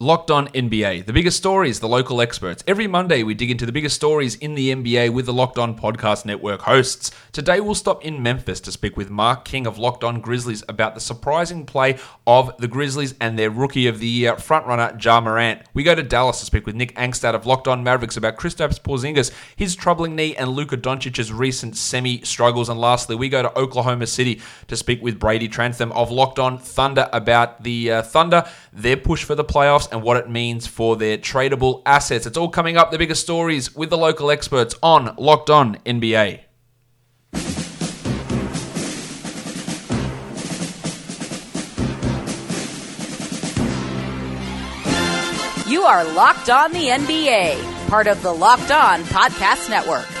[0.00, 2.64] Locked on NBA, the biggest stories, the local experts.
[2.66, 5.78] Every Monday, we dig into the biggest stories in the NBA with the Locked On
[5.78, 7.12] Podcast Network hosts.
[7.30, 10.96] Today, we'll stop in Memphis to speak with Mark King of Locked On Grizzlies about
[10.96, 11.96] the surprising play
[12.26, 15.62] of the Grizzlies and their Rookie of the Year frontrunner, Ja Morant.
[15.74, 18.80] We go to Dallas to speak with Nick Angstadt of Locked On Mavericks about Kristaps
[18.80, 22.68] Porzingis, his troubling knee, and Luka Doncic's recent semi-struggles.
[22.68, 26.58] And lastly, we go to Oklahoma City to speak with Brady Trantham of Locked On
[26.58, 30.96] Thunder about the uh, Thunder, their push for the playoffs and what it means for
[30.96, 32.26] their tradable assets.
[32.26, 36.40] It's all coming up, the biggest stories with the local experts on Locked On NBA.
[45.66, 50.13] You are Locked On the NBA, part of the Locked On Podcast Network.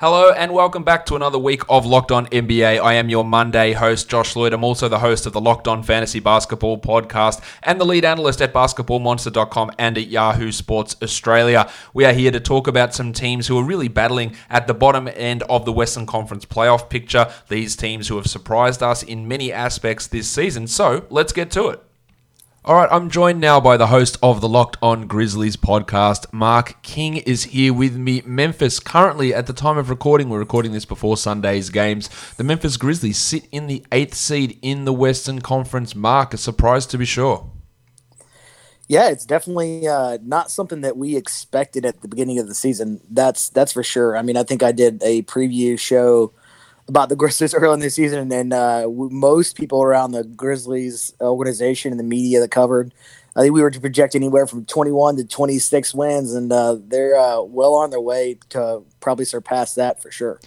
[0.00, 2.80] Hello and welcome back to another week of Locked On NBA.
[2.80, 4.52] I am your Monday host, Josh Lloyd.
[4.52, 8.40] I'm also the host of the Locked On Fantasy Basketball podcast and the lead analyst
[8.40, 11.68] at basketballmonster.com and at Yahoo Sports Australia.
[11.94, 15.08] We are here to talk about some teams who are really battling at the bottom
[15.12, 17.32] end of the Western Conference playoff picture.
[17.48, 20.68] These teams who have surprised us in many aspects this season.
[20.68, 21.87] So let's get to it.
[22.68, 26.30] All right, I'm joined now by the host of the Locked On Grizzlies podcast.
[26.34, 28.22] Mark King is here with me.
[28.26, 32.10] Memphis, currently at the time of recording, we're recording this before Sunday's games.
[32.34, 35.94] The Memphis Grizzlies sit in the eighth seed in the Western Conference.
[35.94, 37.50] Mark, a surprise to be sure.
[38.86, 43.00] Yeah, it's definitely uh, not something that we expected at the beginning of the season.
[43.08, 44.14] That's that's for sure.
[44.14, 46.34] I mean, I think I did a preview show
[46.88, 51.92] about the Grizzlies early in the season, and uh, most people around the Grizzlies organization
[51.92, 52.92] and the media that covered,
[53.36, 57.16] I think we were to project anywhere from 21 to 26 wins, and uh, they're
[57.16, 60.40] uh, well on their way to probably surpass that for sure.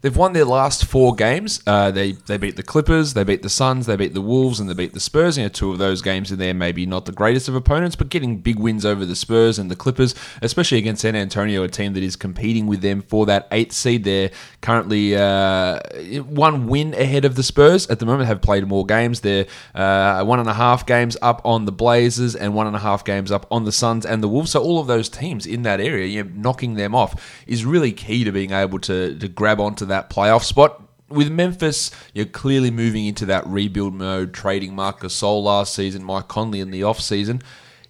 [0.00, 1.60] They've won their last four games.
[1.66, 4.70] Uh, they they beat the Clippers, they beat the Suns, they beat the Wolves, and
[4.70, 5.36] they beat the Spurs.
[5.36, 8.08] You know, two of those games in there, maybe not the greatest of opponents, but
[8.08, 11.94] getting big wins over the Spurs and the Clippers, especially against San Antonio, a team
[11.94, 14.04] that is competing with them for that eighth seed.
[14.04, 15.80] They're currently uh,
[16.22, 18.28] one win ahead of the Spurs at the moment.
[18.28, 19.22] Have played more games.
[19.22, 22.80] They're uh, one and a half games up on the Blazers and one and a
[22.80, 24.52] half games up on the Suns and the Wolves.
[24.52, 27.90] So all of those teams in that area, you know, knocking them off is really
[27.90, 30.82] key to being able to to grab onto that playoff spot.
[31.08, 36.28] With Memphis, you're clearly moving into that rebuild mode, trading Marc Gasol last season, Mike
[36.28, 37.42] Conley in the off season.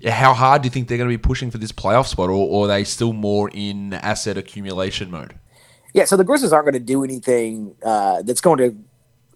[0.07, 2.35] How hard do you think they're going to be pushing for this playoff spot, or,
[2.35, 5.35] or are they still more in asset accumulation mode?
[5.93, 8.77] Yeah, so the Grizzlies aren't going to do anything uh, that's going to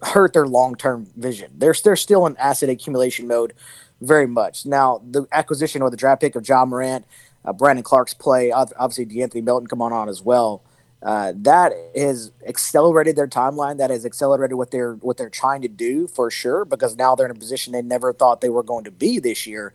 [0.07, 1.51] hurt their long term vision.
[1.57, 3.55] They're they're still in asset accumulation mode,
[4.01, 4.65] very much.
[4.65, 7.05] Now the acquisition or the draft pick of Ja Morant,
[7.45, 10.63] uh, Brandon Clarke's play, obviously De'Anthony Melton come on on as well
[11.03, 13.79] uh, that has accelerated their timeline.
[13.79, 16.65] That has accelerated what they're what they're trying to do for sure.
[16.65, 19.47] Because now they're in a position they never thought they were going to be this
[19.47, 19.75] year.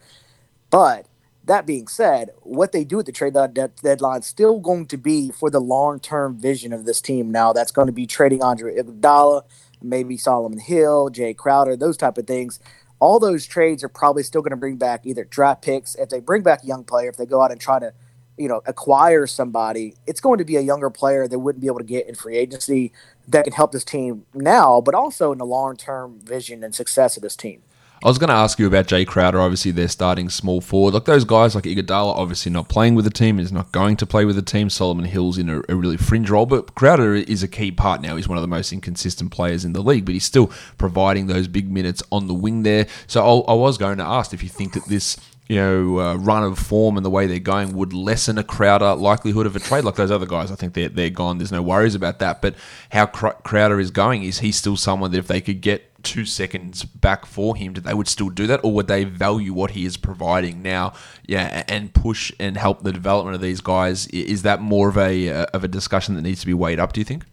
[0.69, 1.07] But
[1.43, 5.31] that being said, what they do at the trade deadline is still going to be
[5.31, 7.31] for the long term vision of this team.
[7.31, 9.43] Now that's going to be trading Andre Iguodala,
[9.81, 12.59] maybe Solomon Hill, Jae Crowder, those type of things.
[12.99, 16.19] All those trades are probably still going to bring back either draft picks if they
[16.19, 17.93] bring back a young player, if they go out and try to
[18.37, 21.79] you know acquire somebody, it's going to be a younger player that wouldn't be able
[21.79, 22.91] to get in free agency
[23.27, 27.17] that can help this team now, but also in the long term vision and success
[27.17, 27.61] of this team.
[28.03, 29.41] I was going to ask you about Jae Crowder.
[29.41, 30.93] Obviously, they're starting small forward.
[30.93, 34.05] Like those guys, like Iguodala, obviously not playing with the team, is not going to
[34.05, 34.69] play with the team.
[34.69, 38.15] Solomon Hill's in a, a, really fringe role, but Crowder is a key part now.
[38.15, 41.47] He's one of the most inconsistent players in the league, but he's still providing those
[41.47, 42.85] big minutes on the wing there.
[43.07, 46.15] So I, I was going to ask if you think that this you know, uh,
[46.15, 49.59] run of form and the way they're going would lessen a Crowder likelihood of a
[49.59, 49.83] trade.
[49.83, 51.37] Like those other guys, I think they're, they're gone.
[51.37, 52.41] There's no worries about that.
[52.41, 52.55] But
[52.91, 56.83] how Crowder is going, is he still someone that if they could get two seconds
[56.83, 58.59] back for him, they would still do that?
[58.63, 60.93] Or would they value what he is providing now,
[61.25, 64.07] yeah, and push and help the development of these guys?
[64.07, 66.93] Is that more of a, uh, of a discussion that needs to be weighed up,
[66.93, 67.23] do you think?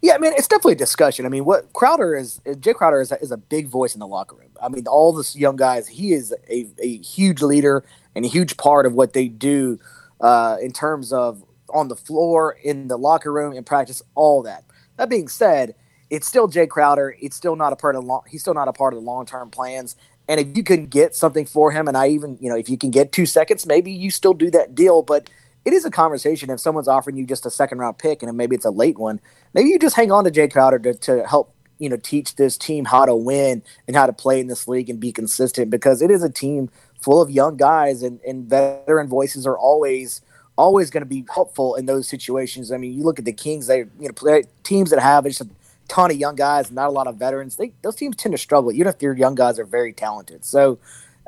[0.00, 1.26] Yeah, I mean, it's definitely a discussion.
[1.26, 4.06] I mean, what Crowder is, Jae Crowder is a, is a big voice in the
[4.06, 4.50] locker room.
[4.62, 7.84] I mean, all this young guys, he is a, a huge leader
[8.14, 9.78] and a huge part of what they do
[10.20, 11.42] uh, in terms of
[11.74, 14.64] on the floor, in the locker room, in practice, all that.
[14.96, 15.74] That being said,
[16.10, 17.16] it's still Jae Crowder.
[17.20, 19.26] It's still not a part of long, he's still not a part of the long
[19.26, 19.96] term plans.
[20.28, 22.78] And if you can get something for him, and I even you know if you
[22.78, 25.02] can get two seconds, maybe you still do that deal.
[25.02, 25.28] But
[25.64, 28.56] it is a conversation if someone's offering you just a second round pick and maybe
[28.56, 29.20] it's a late one.
[29.54, 32.56] Maybe you just hang on to Jae Crowder to, to help you know teach this
[32.58, 36.02] team how to win and how to play in this league and be consistent because
[36.02, 36.70] it is a team
[37.00, 40.20] full of young guys and, and veteran voices are always
[40.56, 42.72] always going to be helpful in those situations.
[42.72, 45.40] I mean, you look at the Kings; they you know play, teams that have just
[45.40, 45.48] a
[45.86, 47.56] ton of young guys, not a lot of veterans.
[47.56, 50.44] They those teams tend to struggle, even if their young guys are very talented.
[50.44, 50.78] So,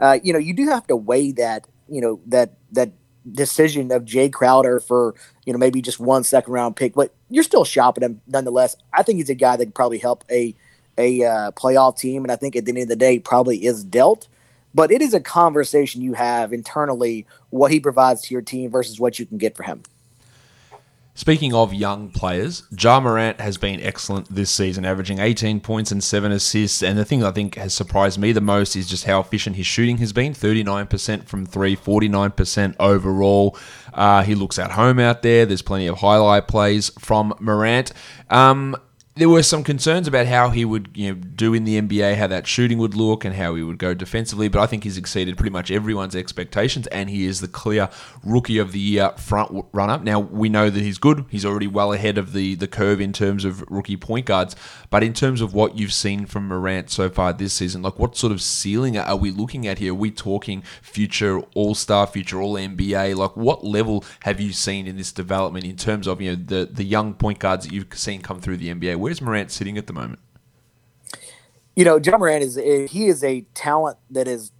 [0.01, 2.91] uh, you know, you do have to weigh that you know that that
[3.33, 5.15] decision of Jae Crowder for
[5.45, 8.77] you know maybe just one second round pick, but you're still shopping him nonetheless.
[8.93, 10.55] I think he's a guy that could probably help a
[10.99, 13.85] a uh, playoff team, and I think at the end of the day, probably is
[13.85, 14.29] dealt.
[14.73, 19.01] But it is a conversation you have internally what he provides to your team versus
[19.01, 19.83] what you can get for him.
[21.21, 26.03] Speaking of young players, Ja Morant has been excellent this season, averaging 18 points and
[26.03, 26.83] 7 assists.
[26.83, 29.67] And the thing I think has surprised me the most is just how efficient his
[29.67, 33.55] shooting has been 39% from three, 49% overall.
[33.93, 35.45] Uh, he looks at home out there.
[35.45, 37.93] There's plenty of highlight plays from Morant.
[38.31, 38.75] Um,
[39.17, 42.29] there were some concerns about how he would you know, do in the NBA, how
[42.29, 44.47] that shooting would look, and how he would go defensively.
[44.47, 47.89] But I think he's exceeded pretty much everyone's expectations, and he is the clear
[48.25, 49.99] rookie of the year front runner.
[50.03, 53.13] Now we know that he's good; he's already well ahead of the the curve in
[53.13, 54.55] terms of rookie point guards.
[54.91, 58.17] But in terms of what you've seen from Morant so far this season, like what
[58.17, 59.91] sort of ceiling are we looking at here?
[59.91, 63.17] Are we talking future All Star, future All NBA?
[63.17, 66.69] Like what level have you seen in this development in terms of you know the
[66.71, 69.00] the young point guards that you've seen come through the NBA?
[69.01, 70.21] Where's Morant sitting at the moment?
[71.75, 72.57] You know, Ja Morant is
[72.91, 74.53] he is a talent that is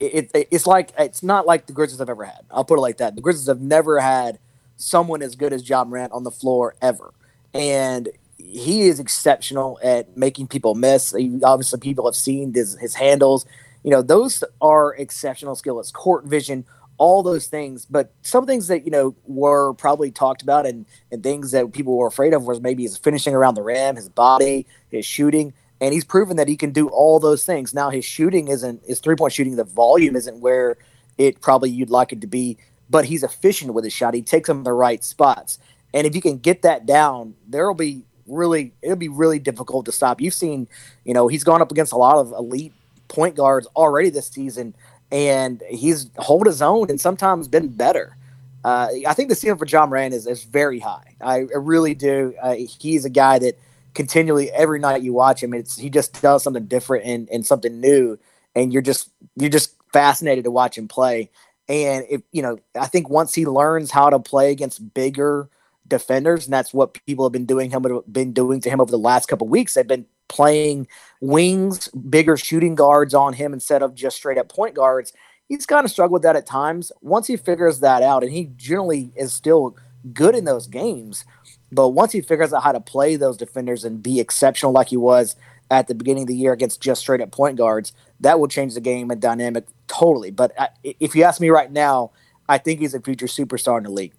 [0.00, 2.40] it, it, it's like it's not like the Grizzlies have ever had.
[2.50, 3.14] I'll put it like that.
[3.14, 4.38] The Grizzlies have never had
[4.76, 7.12] someone as good as Ja Morant on the floor ever,
[7.54, 11.12] and he is exceptional at making people miss.
[11.12, 13.46] He, obviously, people have seen his, his handles.
[13.84, 16.64] You know, those are exceptional skills, court vision,
[16.98, 17.86] all those things.
[17.86, 21.96] But some things that you know were probably talked about and and things that people
[21.96, 25.54] were afraid of was maybe his finishing around the rim, his body, his shooting.
[25.80, 27.72] And he's proven that he can do all those things.
[27.72, 30.76] Now his shooting isn't his three point shooting, the volume isn't where
[31.16, 32.58] it probably you'd like it to be,
[32.90, 34.14] but he's efficient with his shot.
[34.14, 35.58] He takes them in the right spots.
[35.94, 39.92] And if you can get that down, there'll be really it'll be really difficult to
[39.92, 40.20] stop.
[40.20, 40.68] You've seen,
[41.04, 42.72] you know, he's gone up against a lot of elite
[43.08, 44.74] point guards already this season
[45.10, 48.16] and he's hold his own and sometimes been better.
[48.64, 51.14] Uh, I think the ceiling for Ja Morant is, is very high.
[51.20, 52.34] I, I really do.
[52.42, 53.58] Uh, he's a guy that
[53.94, 57.80] continually every night you watch him, it's he just does something different and, and something
[57.80, 58.18] new,
[58.54, 61.30] and you're just you're just fascinated to watch him play.
[61.68, 65.48] And if you know, I think once he learns how to play against bigger
[65.86, 68.98] defenders, and that's what people have been doing him been doing to him over the
[68.98, 69.74] last couple weeks.
[69.74, 70.86] They've been playing
[71.20, 75.12] wings, bigger shooting guards on him instead of just straight up point guards.
[75.48, 76.92] He's kind of struggled with that at times.
[77.00, 79.76] Once he figures that out, and he generally is still
[80.12, 81.24] good in those games,
[81.72, 84.96] but once he figures out how to play those defenders and be exceptional like he
[84.96, 85.36] was
[85.70, 88.74] at the beginning of the year against just straight up point guards, that will change
[88.74, 90.30] the game and dynamic totally.
[90.30, 92.12] But uh, if you ask me right now,
[92.48, 94.14] I think he's a future superstar in the league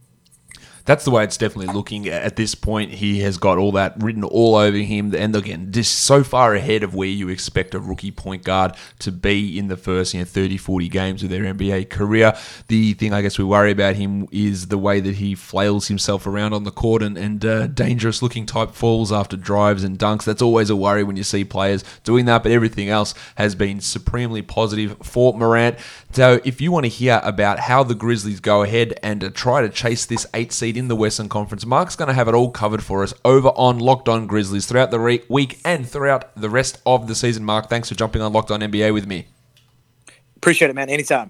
[0.89, 2.91] that's the way it's definitely looking at this point.
[2.93, 6.81] He has got all that written all over him, and again, just so far ahead
[6.81, 10.25] of where you expect a rookie point guard to be in the first you know
[10.25, 12.35] 30, 40 games of their NBA career.
[12.69, 16.25] The thing I guess we worry about him is the way that he flails himself
[16.25, 20.23] around on the court and, and uh, dangerous looking type falls after drives and dunks.
[20.23, 23.79] That's always a worry when you see players doing that, but everything else has been
[23.79, 25.77] supremely positive for Morant.
[26.13, 29.61] So if you want to hear about how the Grizzlies go ahead and uh, try
[29.61, 31.65] to chase this eight seed in the Western Conference.
[31.65, 34.89] Mark's going to have it all covered for us over on Locked On Grizzlies throughout
[34.89, 37.43] the re- week and throughout the rest of the season.
[37.43, 39.27] Mark, thanks for jumping on Locked On NBA with me.
[40.37, 40.89] Appreciate it, man.
[40.89, 41.29] Anytime.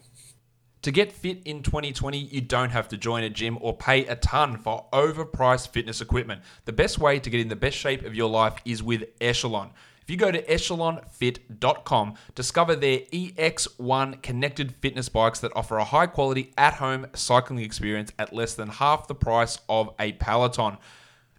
[0.83, 4.15] To get fit in 2020, you don't have to join a gym or pay a
[4.15, 6.41] ton for overpriced fitness equipment.
[6.63, 9.71] The best way to get in the best shape of your life is with Echelon.
[10.09, 16.07] If you go to echelonfit.com, discover their EX1 connected fitness bikes that offer a high
[16.07, 20.79] quality at home cycling experience at less than half the price of a Peloton.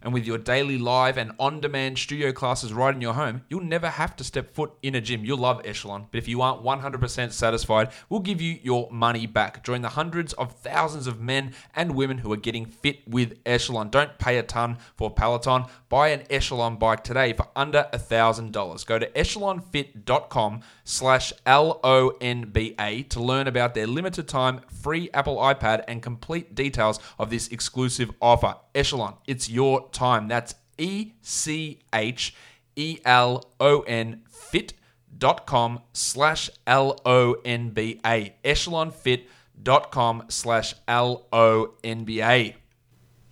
[0.01, 3.61] And with your daily live and on demand studio classes right in your home, you'll
[3.61, 5.23] never have to step foot in a gym.
[5.23, 6.07] You'll love Echelon.
[6.11, 9.63] But if you aren't 100% satisfied, we'll give you your money back.
[9.63, 13.89] Join the hundreds of thousands of men and women who are getting fit with Echelon.
[13.89, 15.65] Don't pay a ton for Peloton.
[15.89, 18.85] Buy an Echelon bike today for under $1,000.
[18.85, 26.01] Go to echelonfit.com slash L-O-N-B-A to learn about their limited time free Apple iPad and
[26.01, 28.55] complete details of this exclusive offer.
[28.73, 30.27] Echelon, it's your time.
[30.27, 32.33] That's E C H
[32.75, 38.35] E L O N fit.com slash L O N B A.
[38.43, 42.55] Echelonfit.com slash L O N B A.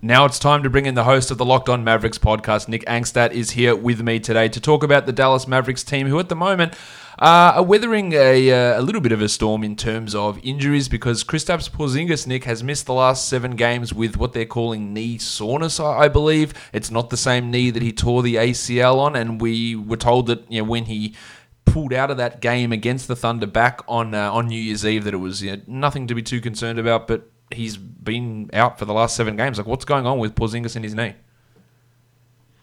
[0.02, 2.70] Now it's time to bring in the host of the Locked On Mavericks podcast.
[2.70, 6.18] Nick Angstadt is here with me today to talk about the Dallas Mavericks team, who
[6.20, 6.74] at the moment
[7.20, 11.24] uh, weathering a, uh, a little bit of a storm in terms of injuries because
[11.24, 15.80] Kristaps Porzingis, Nick, has missed the last seven games with what they're calling knee soreness,
[15.80, 16.54] I believe.
[16.72, 20.28] It's not the same knee that he tore the ACL on, and we were told
[20.28, 21.14] that you know, when he
[21.66, 25.04] pulled out of that game against the Thunder back on uh, on New Year's Eve
[25.04, 28.80] that it was you know, nothing to be too concerned about, but he's been out
[28.80, 29.58] for the last seven games.
[29.58, 31.16] Like, what's going on with Porzingis and his knee?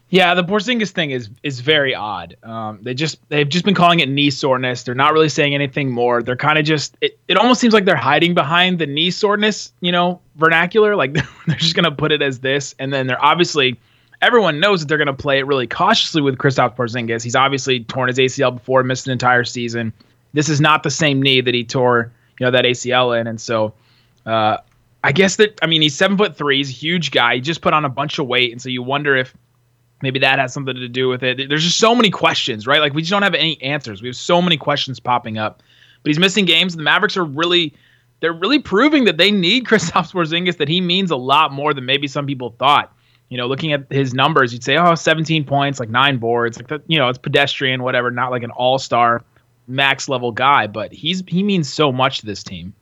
[0.09, 2.37] Yeah, the Porzingis thing is is very odd.
[2.45, 4.85] Um, they just they've just been calling it knee soreness.
[4.85, 6.23] They're not really saying anything more.
[6.23, 9.73] They're kind of just it, it almost seems like they're hiding behind the knee soreness,
[9.81, 10.95] you know, vernacular.
[10.95, 11.15] Like
[11.47, 13.81] they're just gonna put it as this, and then they're obviously
[14.23, 17.25] everyone knows that they're gonna play it really cautiously with Kristaps Porzingis.
[17.25, 19.93] He's obviously torn his ACL before, missed an entire season.
[20.35, 23.41] This is not the same knee that he tore, you know, that ACL in, and
[23.41, 23.75] so.
[24.25, 24.59] Uh,
[25.05, 26.57] I guess that I mean he's seven foot three.
[26.57, 27.37] He's a huge guy.
[27.37, 29.33] He just put on a bunch of weight, and so you wonder if
[30.03, 31.49] maybe that has something to do with it.
[31.49, 32.81] There's just so many questions, right?
[32.81, 34.03] Like we just don't have any answers.
[34.03, 35.63] We have so many questions popping up.
[36.03, 36.77] But he's missing games.
[36.77, 37.75] The Mavericks are really
[38.21, 40.59] they're really proving that they need Kristaps Porzingis.
[40.59, 42.93] That he means a lot more than maybe some people thought.
[43.29, 46.69] You know, looking at his numbers, you'd say, oh, 17 points, like nine boards, like
[46.69, 46.83] that.
[46.87, 48.11] You know, it's pedestrian, whatever.
[48.11, 49.25] Not like an all star,
[49.67, 52.73] max level guy, but he's he means so much to this team.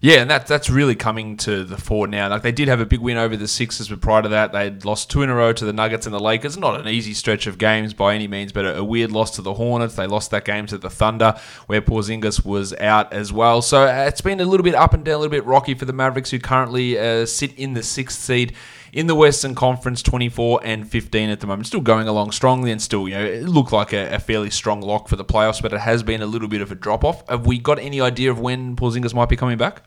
[0.00, 2.28] Yeah, and that's that's really coming to the fore now.
[2.28, 4.84] Like they did have a big win over the Sixers, but prior to that, they'd
[4.84, 6.56] lost two in a row to the Nuggets and the Lakers.
[6.56, 9.42] Not an easy stretch of games by any means, but a, a weird loss to
[9.42, 9.96] the Hornets.
[9.96, 11.34] They lost that game to the Thunder,
[11.66, 13.60] where Porzingis was out as well.
[13.60, 15.84] So uh, it's been a little bit up and down, a little bit rocky for
[15.84, 18.54] the Mavericks, who currently uh, sit in the sixth seed
[18.92, 21.66] in the Western Conference, 24 and 15 at the moment.
[21.66, 24.80] Still going along strongly and still, you know, it looked like a, a fairly strong
[24.80, 27.28] lock for the playoffs, but it has been a little bit of a drop off.
[27.28, 29.82] Have we got any idea of when Porzingis might be coming back?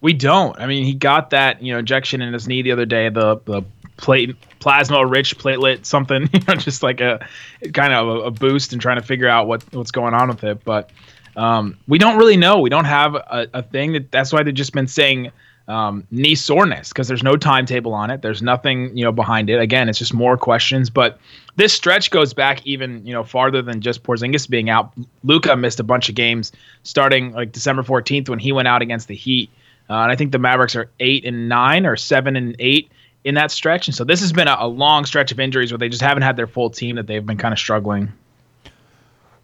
[0.00, 0.58] We don't.
[0.60, 3.08] I mean, he got that you know injection in his knee the other day.
[3.08, 3.62] The the
[3.96, 6.28] plate plasma rich platelet something.
[6.34, 7.26] You know, just like a
[7.72, 10.44] kind of a, a boost and trying to figure out what what's going on with
[10.44, 10.62] it.
[10.62, 10.90] But
[11.36, 12.60] um, we don't really know.
[12.60, 14.10] We don't have a, a thing that.
[14.10, 15.30] That's why they've just been saying
[15.66, 18.22] um, knee soreness because there's no timetable on it.
[18.22, 19.60] There's nothing you know behind it.
[19.60, 20.90] Again, it's just more questions.
[20.90, 21.18] But
[21.56, 24.92] this stretch goes back even you know farther than just Porzingis being out.
[25.22, 26.52] Luka missed a bunch of games
[26.82, 29.50] starting like December 14th when he went out against the Heat.
[29.88, 32.90] Uh, and I think the Mavericks are eight and nine or seven and eight
[33.24, 33.88] in that stretch.
[33.88, 36.22] And so this has been a, a long stretch of injuries where they just haven't
[36.22, 38.12] had their full team that they've been kind of struggling.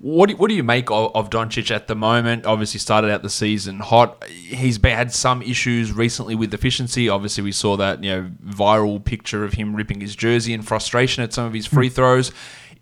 [0.00, 2.46] What do, what do you make of, of Doncic at the moment?
[2.46, 4.24] Obviously, started out the season hot.
[4.24, 7.10] He's had some issues recently with efficiency.
[7.10, 11.22] Obviously, we saw that you know viral picture of him ripping his jersey in frustration
[11.22, 11.94] at some of his free hmm.
[11.94, 12.32] throws.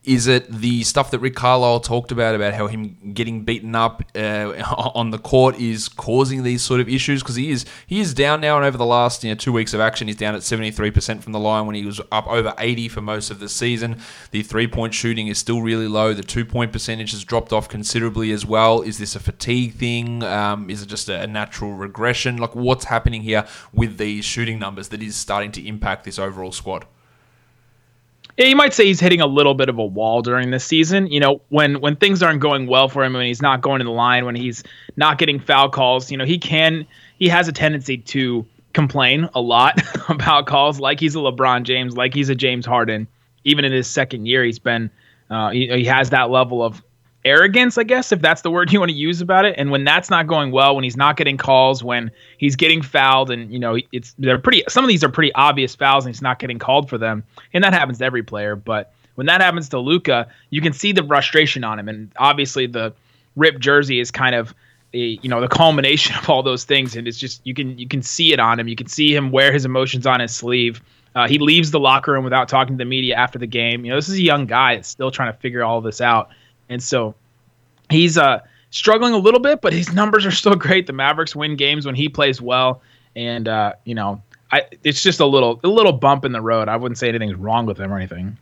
[0.09, 4.03] Is it the stuff that Rick Carlisle talked about about how him getting beaten up
[4.17, 7.23] uh, on the court is causing these sort of issues?
[7.23, 9.75] Because he is he is down now, and over the last you know two weeks
[9.75, 12.27] of action, he's down at seventy three percent from the line when he was up
[12.27, 14.01] over eighty for most of the season.
[14.31, 16.15] The three point shooting is still really low.
[16.15, 18.81] The two point percentage has dropped off considerably as well.
[18.81, 20.23] Is this a fatigue thing?
[20.23, 22.39] Um, is it just a natural regression?
[22.39, 26.53] Like what's happening here with these shooting numbers that is starting to impact this overall
[26.53, 26.87] squad?
[28.39, 31.09] You might say he's hitting a little bit of a wall during this season.
[31.09, 33.85] You know, when when things aren't going well for him, when he's not going to
[33.85, 34.63] the line, when he's
[34.97, 36.87] not getting foul calls, you know, he can
[37.19, 41.97] he has a tendency to complain a lot about calls, like he's a LeBron James,
[41.97, 43.09] like he's a James Harden.
[43.43, 44.91] Even in his second year, he's been
[45.31, 46.81] uh, he, he has that level of
[47.29, 49.55] arrogance, I guess, if that's the word you want to use about it.
[49.59, 53.31] And when that's not going well, when he's not getting calls, when he's getting fouled,
[53.31, 54.65] and you know, it's they're pretty.
[54.69, 57.63] Some of these are pretty obvious fouls, and he's not getting called for them, and
[57.63, 58.57] that happens to every player.
[58.57, 62.67] But when that happens to Luka, you can see the frustration on him, and obviously
[62.67, 62.93] the
[63.37, 64.55] ripped jersey is kind of.
[64.95, 67.87] A, you know the culmination of all those things and it's just you can you
[67.87, 70.81] can see it on him you can see him wear his emotions on his sleeve
[71.15, 73.91] uh, he leaves the locker room without talking to the media after the game you
[73.91, 76.31] know this is a young guy that's still trying to figure all this out
[76.69, 77.15] and so
[77.91, 80.87] he's uh, struggling a little bit, but his numbers are still great.
[80.87, 82.83] The Mavericks win games when he plays well,
[83.17, 84.23] and uh, you know,
[84.53, 86.69] I, it's just a little a little bump in the road.
[86.69, 88.39] I wouldn't say anything's wrong with him or anything.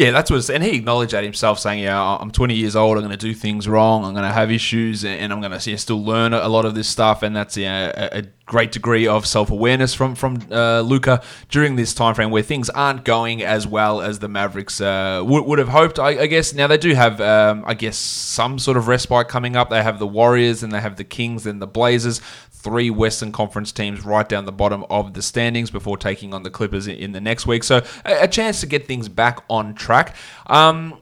[0.00, 2.96] Yeah, that's what, and he acknowledged that himself, saying, "Yeah, I'm 20 years old.
[2.96, 4.02] I'm going to do things wrong.
[4.02, 6.88] I'm going to have issues, and I'm going to still learn a lot of this
[6.88, 11.22] stuff." And that's yeah, a, a great degree of self awareness from from uh, Luka
[11.50, 15.44] during this time frame where things aren't going as well as the Mavericks uh, would,
[15.44, 15.98] would have hoped.
[15.98, 19.54] I, I, guess now they do have, um, I guess, some sort of respite coming
[19.54, 19.68] up.
[19.68, 22.22] They have the Warriors, and they have the Kings and the Blazers
[22.62, 26.50] three Western Conference teams right down the bottom of the standings before taking on the
[26.50, 27.64] Clippers in, the next week.
[27.64, 30.14] So a, chance to get things back on track.
[30.46, 31.00] Um,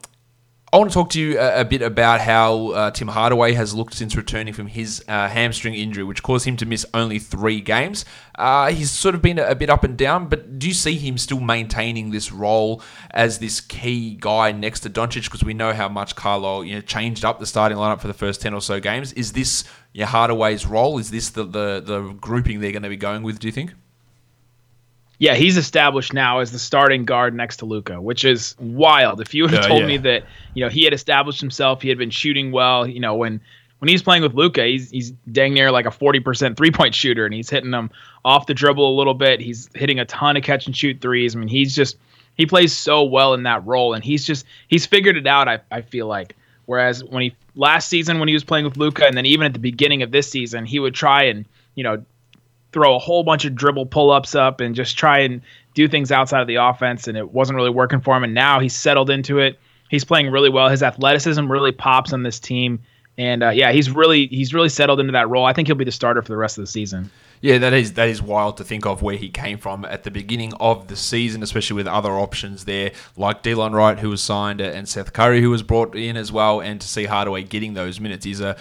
[0.71, 3.73] I want to talk to you a, a bit about how uh, Tim Hardaway has
[3.73, 7.63] looked since returning from his uh, hamstring injury, which caused him to miss only three
[7.63, 8.05] games.
[8.35, 10.97] Uh, he's sort of been a, a, bit up and down, but do you see
[10.97, 12.83] him still maintaining this role
[13.13, 15.25] as this key guy next to Doncic?
[15.25, 18.13] Because we know how much Carlo you know, changed up the starting lineup for the
[18.13, 19.15] first 10 or so games.
[19.15, 20.99] Is this you know, Hardaway's role?
[20.99, 23.73] Is this the, the, the grouping they're going to be going with, do you think?
[25.19, 29.21] Yeah, he's established now as the starting guard next to Luka, which is wild.
[29.21, 29.87] If you would have uh, told yeah.
[29.87, 33.15] me that, you know, he had established himself, he had been shooting well, you know,
[33.15, 33.41] when
[33.81, 37.35] when he's playing with Luka, he's he's dang near like a 40% three-point shooter and
[37.35, 37.91] he's hitting them
[38.25, 39.41] off the dribble a little bit.
[39.41, 41.35] He's hitting a ton of catch and shoot threes.
[41.35, 41.97] I mean, he's just
[42.37, 45.61] he plays so well in that role and he's just he's figured it out, I
[45.71, 46.37] I feel like.
[46.67, 49.53] Whereas when he last season when he was playing with Luka and then even at
[49.53, 52.05] the beginning of this season, he would try and, you know,
[52.73, 55.41] throw a whole bunch of dribble pull ups up and just try and
[55.75, 58.25] do things outside of the offense, and it wasn't really working for him.
[58.25, 59.59] And now he's settled into it.
[59.91, 60.69] He's playing really well.
[60.69, 62.81] His athleticism really pops on this team,
[63.17, 65.45] and uh, yeah, he's really he's really settled into that role.
[65.45, 67.11] I think he'll be the starter for the rest of the season.
[67.41, 70.11] Yeah, that is that is wild to think of where he came from at the
[70.11, 74.61] beginning of the season, especially with other options there like Delon Wright, who was signed,
[74.61, 78.01] and Seth Curry, who was brought in as well, and to see Hardaway getting those
[78.01, 78.57] minutes is a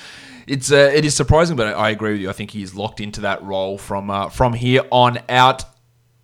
[0.48, 2.30] it's uh, it is surprising, but I agree with you.
[2.30, 5.63] I think he's locked into that role from uh, from here on out.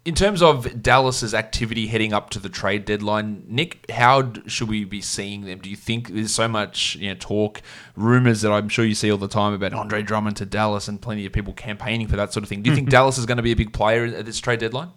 [0.05, 4.83] In terms of Dallas's activity heading up to the trade deadline, Nick, how should we
[4.83, 5.59] be seeing them?
[5.59, 7.61] Do you think there's so much you know, talk,
[7.95, 11.01] rumors that I'm sure you see all the time about Andre Drummond to Dallas and
[11.01, 12.61] plenty of people campaigning for that sort of thing?
[12.61, 14.89] Do you think Dallas is going to be a big player at this trade deadline?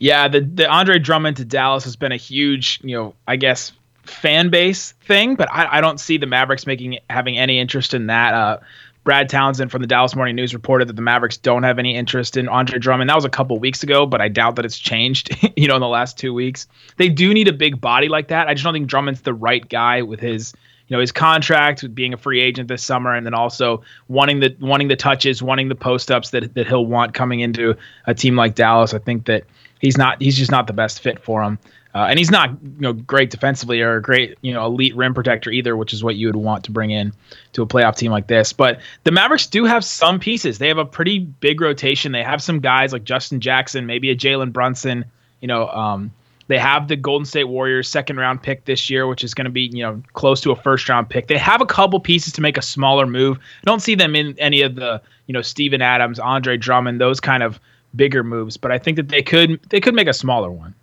[0.00, 3.70] Yeah, the the Andre Drummond to Dallas has been a huge, you know, I guess
[4.02, 8.08] fan base thing, but I, I, don't see the Mavericks making having any interest in
[8.08, 8.34] that.
[8.34, 8.58] Uh,
[9.04, 12.36] Brad Townsend from the Dallas Morning News reported that the Mavericks don't have any interest
[12.36, 13.10] in Andre Drummond.
[13.10, 15.80] That was a couple weeks ago, but I doubt that it's changed, you know, in
[15.80, 16.68] the last two weeks.
[16.98, 18.46] They do need a big body like that.
[18.46, 20.54] I just don't think Drummond's the right guy with his,
[20.86, 24.38] you know, his contract with being a free agent this summer and then also wanting
[24.38, 28.14] the wanting the touches, wanting the post ups that that he'll want coming into a
[28.14, 28.94] team like Dallas.
[28.94, 29.42] I think that
[29.80, 31.58] he's not he's just not the best fit for him.
[31.94, 35.12] Uh, and he's not, you know, great defensively or a great, you know, elite rim
[35.12, 37.12] protector either, which is what you would want to bring in
[37.52, 38.52] to a playoff team like this.
[38.52, 40.58] But the Mavericks do have some pieces.
[40.58, 42.12] They have a pretty big rotation.
[42.12, 45.04] They have some guys like Justin Jackson, maybe a Jalen Brunson.
[45.42, 46.10] You know, um,
[46.48, 49.50] they have the Golden State Warriors second round pick this year, which is going to
[49.50, 51.26] be, you know, close to a first round pick.
[51.26, 53.38] They have a couple pieces to make a smaller move.
[53.38, 57.20] I don't see them in any of the, you know, Steven Adams, Andre Drummond, those
[57.20, 57.60] kind of
[57.94, 60.74] bigger moves, but I think that they could they could make a smaller one.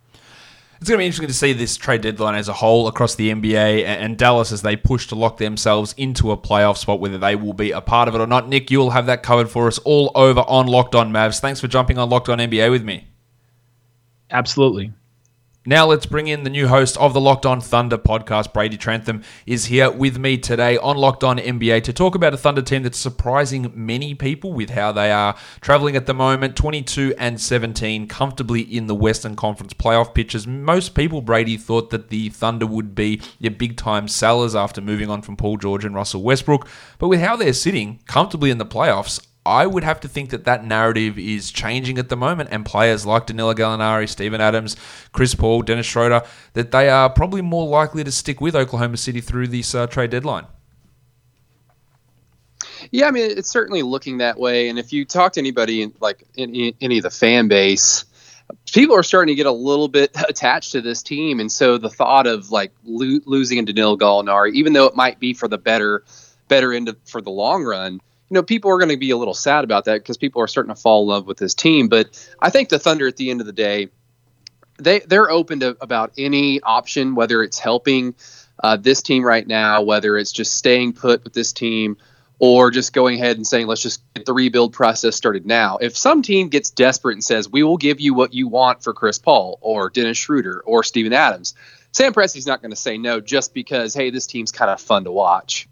[0.79, 3.31] It's going to be interesting to see this trade deadline as a whole across the
[3.31, 7.35] NBA and Dallas as they push to lock themselves into a playoff spot, whether they
[7.35, 8.47] will be a part of it or not.
[8.47, 11.41] Nick, you'll have that covered for us all over on Locked On Mavs.
[11.41, 13.09] Thanks for jumping on Locked On NBA with me.
[14.31, 14.93] Absolutely.
[15.69, 18.53] Now let's bring in the new host of the Locked On Thunder podcast.
[18.53, 22.38] Brady Trantham is here with me today on Locked On NBA to talk about a
[22.38, 27.13] Thunder team that's surprising many people with how they are traveling at the moment, 22
[27.19, 30.47] and 17, comfortably in the Western Conference playoff pitches.
[30.47, 35.12] Most people, Brady, thought that the Thunder would be your big time sellers after moving
[35.12, 38.65] on from Paul George and Russell Westbrook, but with how they're sitting comfortably in the
[38.65, 42.63] playoffs, I would have to think that that narrative is changing at the moment, and
[42.63, 44.75] players like Danilo Gallinari, Steven Adams,
[45.12, 46.21] Chris Paul, Dennis Schroeder,
[46.53, 50.12] that they are probably more likely to stick with Oklahoma City through this uh, trade
[50.12, 50.45] deadline.
[52.91, 54.69] Yeah, I mean, it's certainly looking that way.
[54.69, 58.05] And if you talk to anybody, in, like in, in, any of the fan base,
[58.71, 61.89] people are starting to get a little bit attached to this team, and so the
[61.89, 66.03] thought of like lo- losing Danilo Gallinari, even though it might be for the better,
[66.47, 69.17] better end of, for the long run, you know, people are going to be a
[69.17, 71.87] little sad about that because people are starting to fall in love with this team.
[71.87, 73.89] But I think the Thunder, at the end of the day,
[74.77, 78.15] they they're open to about any option, whether it's helping
[78.63, 81.97] uh, this team right now, whether it's just staying put with this team,
[82.39, 85.77] or just going ahead and saying, let's just get the rebuild process started now.
[85.77, 88.93] If some team gets desperate and says, we will give you what you want for
[88.93, 91.53] Chris Paul or Dennis Schroeder or Steven Adams,
[91.91, 95.03] Sam Presti's not going to say no just because, hey, this team's kind of fun
[95.05, 95.67] to watch.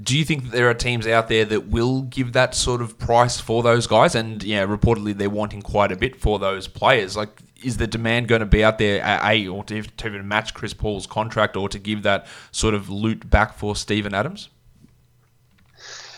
[0.00, 2.98] Do you think that there are teams out there that will give that sort of
[2.98, 4.14] price for those guys?
[4.14, 7.16] And yeah, reportedly they're wanting quite a bit for those players.
[7.16, 7.30] Like,
[7.64, 10.72] is the demand going to be out there, a, or to, to even match Chris
[10.72, 14.50] Paul's contract, or to give that sort of loot back for Steven Adams?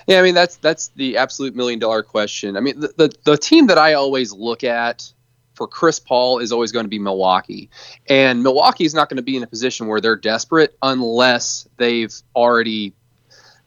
[0.06, 2.56] Yeah, I mean that's that's the absolute million dollar question.
[2.56, 5.10] I mean, the, the, the team that I always look at
[5.54, 7.70] for Chris Paul is always going to be Milwaukee.
[8.08, 12.14] And Milwaukee is not going to be in a position where they're desperate unless they've
[12.34, 12.94] already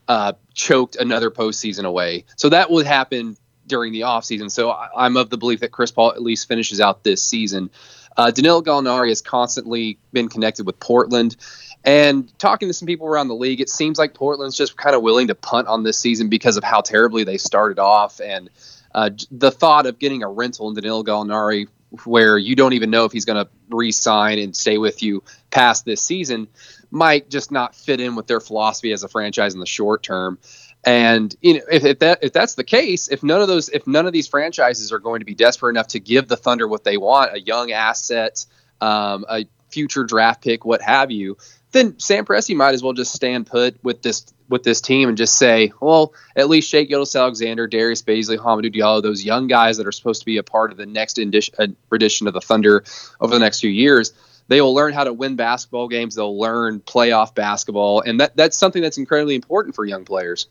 [0.08, 2.24] uh, choked another postseason away.
[2.36, 3.36] So that would happen
[3.66, 4.50] during the offseason.
[4.50, 7.70] So I, am of the belief that Chris Paul at least finishes out this season.
[8.16, 11.36] Uh, Danilo Gallinari has constantly been connected with Portland,
[11.84, 15.02] And talking to some people around the league, it seems like Portland's just kind of
[15.02, 18.20] willing to punt on this season because of how terribly they started off.
[18.20, 18.50] And
[18.94, 21.66] uh, the thought of getting a rental in Danilo Gallinari
[22.04, 25.84] where you don't even know if he's going to re-sign and stay with you past
[25.84, 26.48] this season
[26.90, 30.38] might just not fit in with their philosophy as a franchise in the short term.
[30.84, 33.86] And you know, if, if that if that's the case, if none of those, if
[33.86, 36.84] none of these franchises are going to be desperate enough to give the Thunder what
[36.84, 38.44] they want, a young asset,
[38.80, 41.38] um, a future draft pick, what have you,
[41.72, 45.16] then Sam Presti might as well just stand put with this with this team and
[45.16, 49.86] just say, well, at least Shai Gilgeous-Alexander, Darius Bazley, Hamidou Diallo, those young guys that
[49.86, 52.84] are supposed to be a part of the next edition, edition of the Thunder
[53.20, 54.12] over the next few years
[54.48, 56.14] they will learn how to win basketball games.
[56.14, 60.48] They'll learn playoff basketball, and that that's something that's incredibly important for young players.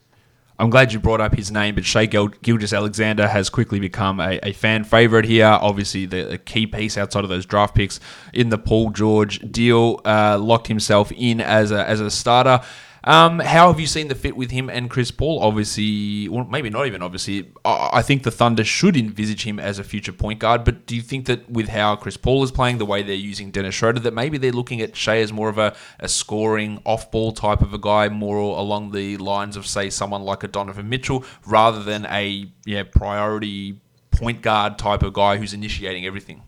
[0.59, 4.53] I'm glad you brought up his name, but Shai Gilgeous-Alexander has quickly become a, a
[4.53, 5.47] fan favorite here.
[5.47, 7.99] Obviously, the, the, key piece outside of those draft picks
[8.33, 12.61] in the Paul George deal uh, locked himself in as a, as a starter.
[13.05, 15.39] Um, how have you seen the fit with him and Chris Paul?
[15.41, 17.51] Obviously, well, maybe not even obviously.
[17.65, 20.63] I think the Thunder should envisage him as a future point guard.
[20.63, 23.51] But do you think that with how Chris Paul is playing, the way they're using
[23.51, 27.11] Dennis Schroeder, that maybe they're looking at Shai as more of a, a scoring off
[27.11, 30.87] ball type of a guy, more along the lines of say someone like a Donovan
[30.87, 36.43] Mitchell, rather than a yeah priority point guard type of guy who's initiating everything?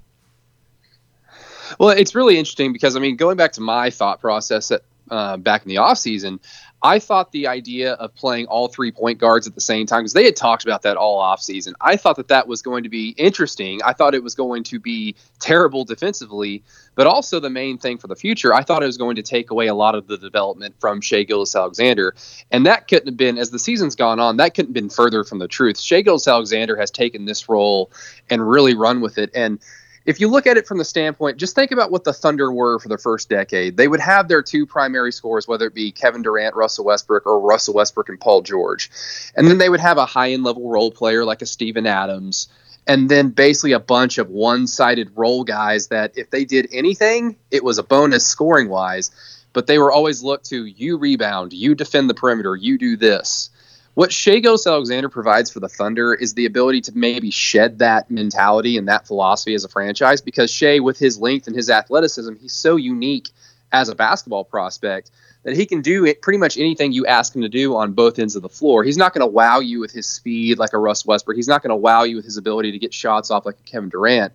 [1.80, 5.38] Well, it's really interesting because I mean, going back to my thought process at uh,
[5.38, 6.40] back in the offseason,
[6.82, 10.14] I thought the idea of playing all three point guards at the same time, because
[10.14, 13.10] they had talked about that all offseason, I thought that that was going to be
[13.18, 13.82] interesting.
[13.84, 16.64] I thought it was going to be terrible defensively,
[16.94, 19.50] but also the main thing for the future, I thought it was going to take
[19.50, 22.14] away a lot of the development from Shai Gilgeous-Alexander.
[22.52, 25.24] And that couldn't have been, as the season's gone on, that couldn't have been further
[25.24, 25.80] from the truth.
[25.80, 27.90] Shai Gilgeous-Alexander has taken this role
[28.30, 29.32] and really run with it.
[29.34, 29.60] And
[30.06, 32.80] if you look at it from the standpoint, just think about what the Thunder were
[32.80, 33.76] for the first decade.
[33.76, 37.40] They would have their two primary scores, whether it be Kevin Durant, Russell Westbrook, or
[37.40, 38.92] Russell Westbrook and Paul George.
[39.36, 42.48] And then they would have a high end level role player like a Steven Adams.
[42.88, 47.36] And then basically a bunch of one sided role guys that if they did anything,
[47.50, 49.10] it was a bonus scoring wise.
[49.54, 53.50] But they were always looked to you rebound, you defend the perimeter, you do this.
[53.96, 58.78] What Shai Gilgeous-Alexander provides for the Thunder is the ability to maybe shed that mentality
[58.78, 62.52] and that philosophy as a franchise because Shai, with his length and his athleticism, he's
[62.52, 63.30] so unique
[63.72, 65.12] as a basketball prospect
[65.44, 68.20] that he can do it pretty much anything you ask him to do on both
[68.20, 68.84] ends of the floor.
[68.84, 71.38] He's not going to wow you with his speed like a Russ Westbrook.
[71.38, 73.64] He's not going to wow you with his ability to get shots off like a
[73.64, 74.34] Kevin Durant.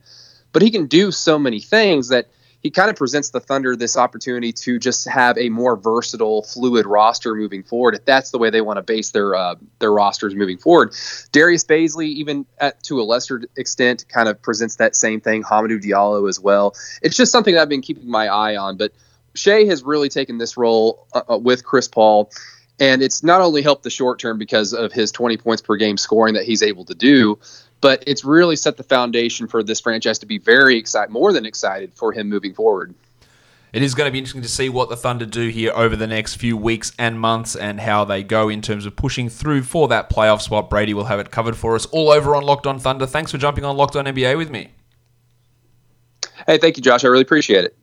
[0.52, 2.28] But he can do so many things that–
[2.62, 6.86] he kind of presents the Thunder this opportunity to just have a more versatile, fluid
[6.86, 7.94] roster moving forward.
[7.94, 10.94] If that's the way they want to base their uh, their rosters moving forward,
[11.32, 15.42] Darius Bazley, even at, to a lesser extent, kind of presents that same thing.
[15.42, 16.74] Hamidou Diallo as well.
[17.02, 18.76] It's just something that I've been keeping my eye on.
[18.76, 18.92] But
[19.34, 22.30] Shai has really taken this role uh, uh with Chris Paul.
[22.78, 25.98] And it's not only helped the short term because of his 20 points per game
[25.98, 27.38] scoring that he's able to do,
[27.80, 31.46] but it's really set the foundation for this franchise to be very excited, more than
[31.46, 32.94] excited for him moving forward.
[33.72, 36.08] It is going to be interesting to see what the Thunder do here over the
[36.08, 39.86] next few weeks and months and how they go in terms of pushing through for
[39.88, 40.68] that playoff spot.
[40.68, 43.06] Brady will have it covered for us all over on Locked On Thunder.
[43.06, 44.70] Thanks for jumping on Locked On NBA with me.
[46.46, 47.04] Hey, thank you, Josh.
[47.04, 47.76] I really appreciate it.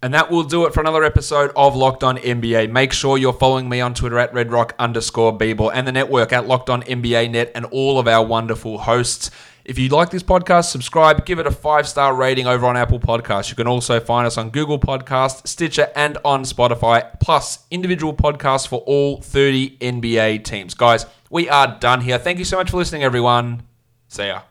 [0.00, 2.70] And that will do it for another episode of Locked On NBA.
[2.70, 6.46] Make sure you're following me on Twitter at redrock underscore Beeble and the network at
[6.46, 9.32] Locked On NBA Net and all of our wonderful hosts.
[9.64, 13.00] If you like this podcast, subscribe, give it a five star rating over on Apple
[13.00, 13.50] Podcasts.
[13.50, 18.68] You can also find us on Google Podcast, Stitcher, and on Spotify, plus individual podcasts
[18.68, 20.74] for all 30 NBA teams.
[20.74, 22.18] Guys, we are done here.
[22.18, 23.62] Thank you so much for listening, everyone.
[24.06, 24.47] See ya.